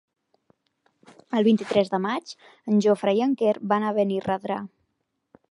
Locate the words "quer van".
3.43-3.87